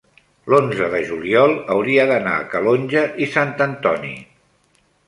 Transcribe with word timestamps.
l'onze 0.53 0.87
de 0.93 1.01
juliol 1.09 1.53
hauria 1.75 2.09
d'anar 2.13 2.35
a 2.39 2.49
Calonge 2.55 3.07
i 3.27 3.31
Sant 3.39 3.57
Antoni. 3.71 4.15